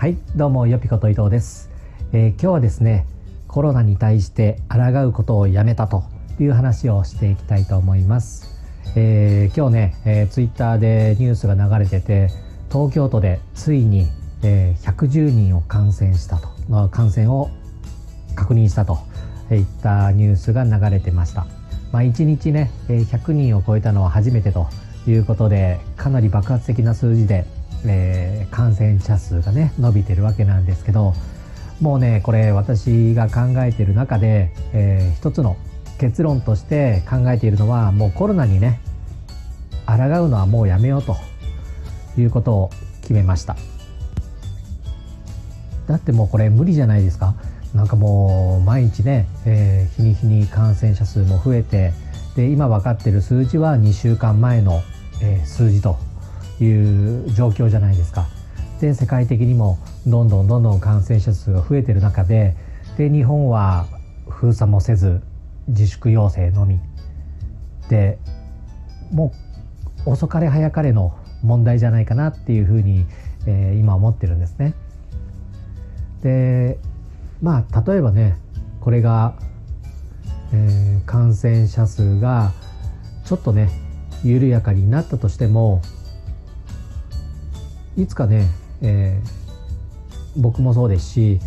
[0.00, 1.68] はいどうもよぴこと伊藤です、
[2.14, 3.04] えー、今日はですね
[3.46, 6.04] コロナに対して抗うことをやめたと
[6.40, 8.48] いう話をしていきたいと思います、
[8.96, 12.30] えー、今日ね、えー、ツイッターでニュースが流れてて
[12.72, 14.06] 東京都でついに、
[14.42, 17.50] えー、110人を感染したと、まあ、感染を
[18.34, 19.00] 確認したと
[19.50, 21.46] いったニュースが流れてました。
[21.92, 24.66] まあ、1日ね100人を超えたのは初めてと
[25.06, 27.44] いうことでかなり爆発的な数字で
[27.86, 31.14] えー、感染者数がね伸びてるわけなんですけど
[31.80, 35.56] もうねこれ私が考えている中で、えー、一つの
[35.98, 38.80] 結論として考えているのはもうコロナにね
[39.86, 41.16] 抗うのはもうやめようと
[42.18, 42.70] いうことを
[43.02, 43.56] 決めました。
[45.86, 47.34] だってもうこれ無理じゃないですか。
[47.74, 51.92] なんかもう毎日ね、えー、日に日に感染者数も増えて
[52.34, 54.82] で今分かってる数字は2週間前の、
[55.22, 55.96] えー、数字と
[56.60, 58.26] いう状況じゃないですか。
[58.80, 62.56] で世界的にもどんどんどんどん感染者数が増えてる中で
[62.96, 63.86] で日本は
[64.28, 65.20] 封鎖もせず
[65.68, 66.80] 自粛要請のみ
[67.88, 68.18] で
[69.12, 69.32] も
[70.06, 73.06] う遅かれ早かれの問題じゃないかなっていうふうに、
[73.46, 74.74] えー、今思ってるんですね。
[76.22, 76.78] で
[77.42, 78.36] まあ例えばね
[78.80, 79.34] これが、
[80.52, 82.52] えー、感染者数が
[83.24, 83.70] ちょっとね
[84.22, 85.80] 緩やかになったとしても
[87.96, 88.48] いつかね、
[88.82, 91.40] えー、僕もそうですし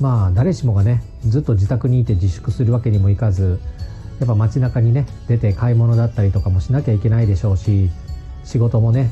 [0.00, 3.60] まあ誰しもがねずっと自宅にいて自粛するわけにもいかず
[4.18, 7.90] やっぱ街中にね出て買い物だったりとかもしなきゃいけないでしょうし
[8.44, 9.10] 仕事もね、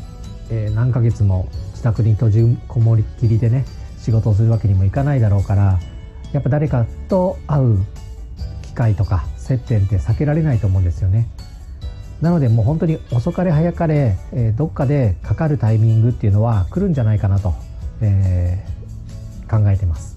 [0.51, 3.65] えー、何ヶ月も自宅に閉じこもりきりでね
[3.99, 5.79] 仕事をするわけにもいかないだろうから
[6.33, 7.79] やっぱ誰かと会う
[8.63, 11.27] 機会とか接点って避けられないと思うんですよね。
[12.21, 17.55] なのでもう本当に遅かれ早かれ、え、どっかでかかるタイミングっていうのは来るんじゃないかなと、
[18.01, 20.17] えー、考えてます。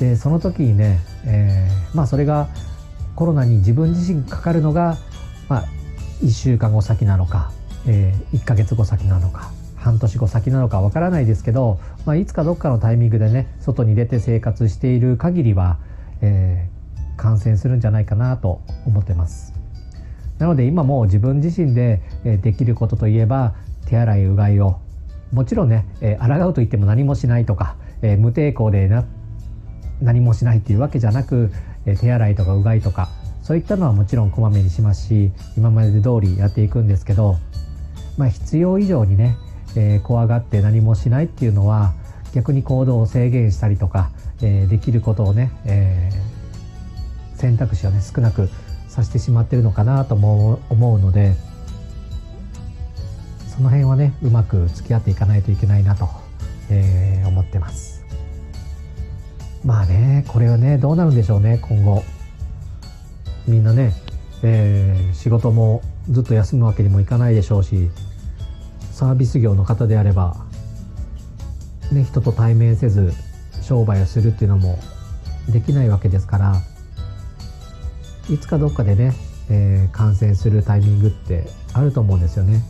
[0.00, 2.48] でその時にね、えー、まあそれが
[3.14, 4.96] コロナに自分自身かかるのが、
[5.48, 5.64] まあ、
[6.22, 7.52] 1週間後先なのか、
[7.86, 15.78] えー、1ヶ月後先なのか半年後先なのかわからないですけど、まあ、いつかどっかのタイミングでね外に出て生活している限りは、
[16.22, 19.59] えー、感染するんじゃないかなと思ってます。
[20.40, 22.00] なので今も自分自身で
[22.42, 23.54] できることといえば
[23.86, 24.80] 手洗いうがいを
[25.32, 29.04] もちろんね抗うといっても何もしないとか無抵抗でな
[30.00, 31.52] 何もしないっていうわけじゃなく
[32.00, 33.10] 手洗いとかうがいとか
[33.42, 37.36] そういったのはもちろんこまめにしますし今まで通りやっていくんですけど、
[38.16, 39.36] まあ、必要以上にね、
[39.76, 41.92] えー、怖がって何もしないっていうのは
[42.32, 48.48] 逆に行動を制限したりとか、えー、できることをね、えー、選択肢をね少なく
[48.90, 51.36] させてしまってるのかなとも思うので
[53.46, 56.08] その辺はねうまく付き合っていかないといけないなと、
[56.70, 58.04] えー、思ってます。
[59.64, 62.02] まあねこれはねどうなるんでしょうね今後。
[63.46, 63.92] みんなね、
[64.42, 67.90] えー、仕事もずっと休むわけにもいかないでしょうし
[68.92, 70.36] サービス業の方であれば
[71.92, 73.12] ね人と対面せず
[73.62, 74.78] 商売をするっていうのも
[75.48, 76.56] できないわけですから
[78.30, 79.12] いつかどっかでね、
[79.48, 82.62] えー、感染するタイミングってあると思うんですよね。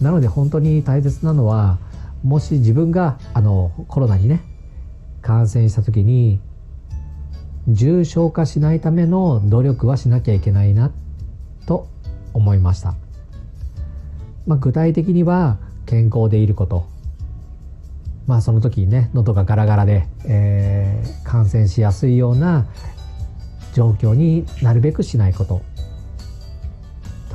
[0.00, 1.78] なので本当に大切なのは
[2.24, 4.40] もし自分があのコロナにね
[5.20, 6.40] 感染した時に
[7.68, 10.90] 重症化しないための努力はしなきゃいけないな
[11.66, 11.88] と
[12.32, 12.94] 思いました。
[14.46, 16.86] まあ、具体的には健康でいること
[18.26, 22.66] まあその時にね喉がガラガラで、えー、感染しやすいような
[23.74, 25.62] 状況になるべくしないこと。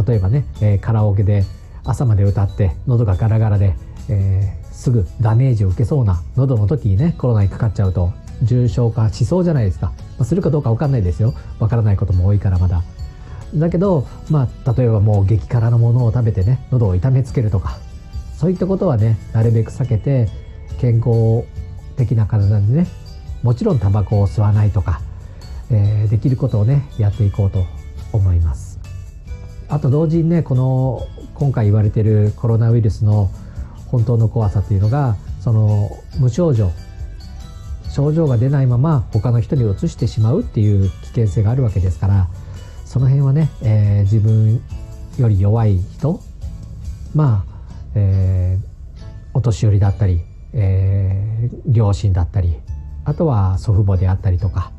[0.06, 1.44] 例えばね、えー、カラオケで
[1.84, 3.76] 朝まで歌って喉がガラガラで、
[4.10, 11.34] えー、すぐダメージを受けそうな喉の時にねコロナにかかっちゃうと重症化しそうじゃないですか、まあ、するかどうか分かんないですよ。
[11.60, 12.84] 分からないことも多いからまだ。
[13.56, 17.80] だけどまあ例えばもう激辛のものを食べてね喉を痛めつけるとか
[18.36, 20.28] そういったことはねなるべく避けて
[20.80, 21.46] 健康
[21.96, 22.88] 的な体でね
[23.44, 25.02] もちろんタバコを吸わないとか
[25.70, 27.66] えー、できることをねやっていこうと
[28.14, 28.80] 思います。
[29.70, 33.30] あと同時にねこの今回言われてるコロナウイルスの
[33.88, 36.72] 本当の怖さというのがその無症状。
[37.98, 42.28] 症状が出ないまま他の人にうつしてしまうっていう危険性があるわけですから
[42.86, 44.62] その辺はね、えー、自分
[45.18, 46.22] より弱い人
[47.16, 47.54] まあ、
[47.96, 50.22] えー、お年寄りだったり、
[50.54, 52.56] えー、両親だったり
[53.04, 54.72] あとは祖父母であったりとか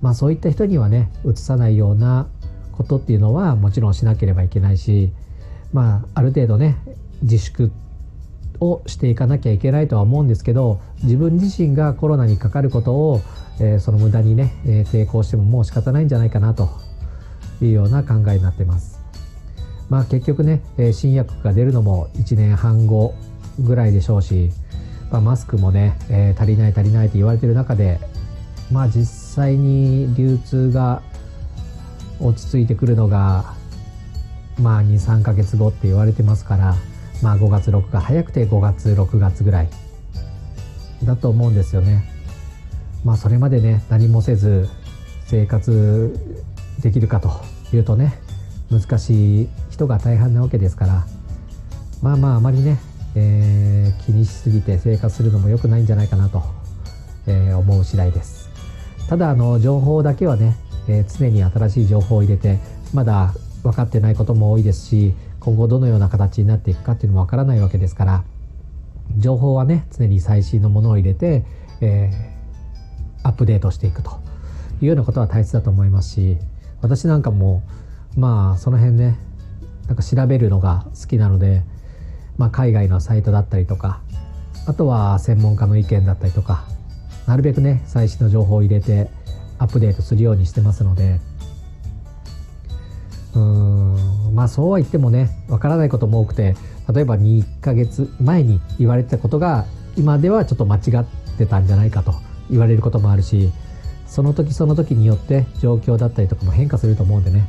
[0.00, 2.28] まあ、そういった人にはねうつさないような
[2.72, 5.12] ことっていうのはもちろんしなければいけないし、
[5.72, 6.76] まあ、ある程度ね
[7.22, 7.72] 自粛
[8.60, 13.20] をしていかなきゃいけないとは思うんですけど自分自身がコロナにかかることを、
[13.60, 16.68] えー、その無駄にね、えー、抵抗してももう仕方ないんじゃないかなと
[17.60, 18.98] いうような考えになってます。
[19.88, 23.14] まあ結局ね、えー、新薬が出るのも1年半後
[23.58, 24.50] ぐらいでしょうし、
[25.10, 27.98] まあ、マスクもね、えー、足りない足りないと言われてる中で
[28.70, 31.00] まあ実際際に流通が
[32.20, 33.54] 落ち着いてくるのが
[34.60, 36.74] まあ23ヶ月後って言われてますから
[37.22, 39.68] まあ5月6が早くて5月6月ぐらい
[41.04, 42.02] だと思うんですよね。
[43.04, 44.68] まあそれまでね何もせず
[45.26, 46.18] 生活
[46.80, 47.30] できるかと
[47.72, 48.18] いうとね
[48.70, 51.06] 難しい人が大半なわけですから
[52.02, 52.78] まあまああまりね、
[53.14, 56.42] えー、気にしすぎて生活するのも良くないんじゃないかなと、
[57.28, 58.37] えー、思う次第です。
[59.08, 60.54] ただあの情報だけはね、
[60.86, 62.58] えー、常に新しい情報を入れて
[62.92, 63.32] まだ
[63.62, 68.24] 分かってないことも多いですし今後どのような形になっていくかっていうのも分からないわけですから
[69.16, 71.44] 情報はね常に最新のものを入れて、
[71.80, 74.20] えー、アップデートしていくと
[74.82, 76.36] いうようなことは大切だと思いますし
[76.82, 77.62] 私なんかも
[78.14, 79.18] まあその辺ね
[79.86, 81.62] なんか調べるのが好きなので、
[82.36, 84.02] まあ、海外のサイトだったりとか
[84.66, 86.66] あとは専門家の意見だったりとか
[87.28, 89.10] なるべくね最新の情報を入れて
[89.58, 91.20] アップデートするようにしてますので
[93.34, 93.40] うー
[94.30, 96.56] んまあそうは言ってもねわからないことも多くて
[96.92, 101.04] 例えば2ヶ月前に言われてたことが今ではちょっと間違っ
[101.36, 102.14] てたんじゃないかと
[102.50, 103.52] 言われることもあるし
[104.06, 107.46] その時その時によって状況だったりとかも変化すると思うんでね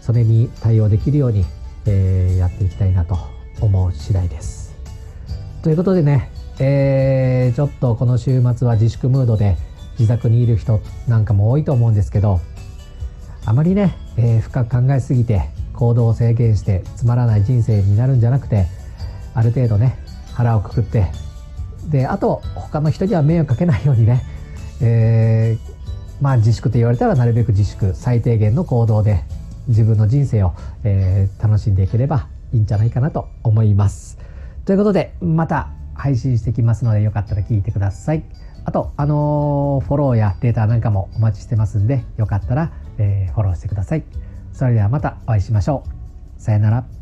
[0.00, 1.44] それに対応できるように、
[1.86, 3.16] えー、やっていきたいなと
[3.60, 4.74] 思う次第です。
[5.62, 6.32] ということでね、
[6.62, 9.56] えー、ちょっとこの週末は自粛ムードで
[9.98, 12.40] 自宅にいる人なんかも多いと思うんですけど
[13.46, 18.66] あまりね、えー、深く考えすぎて行動を制限してつまらない人生になるんじゃなくて
[19.34, 19.96] ある程度ね
[20.34, 21.06] 腹をくくって
[21.88, 24.22] であと他の人には迷惑かけないようにね、
[24.82, 29.24] えー、まあ自粛と言われたらなるべく自粛最低限の行動で
[29.68, 30.52] 自分の人生を、
[30.84, 34.18] えー、楽しんでいければいいんじゃないかなと思います。
[34.66, 35.70] ということでまた
[36.00, 38.24] 配信してきますのでよかったら聞いてください。
[38.64, 44.04] あと、あのー、フォローやデータなんかもお待ちしてますんでよかったら、えー、フォローしてください。
[44.52, 46.40] それではまたお会いしましょう。
[46.40, 46.99] さよなら。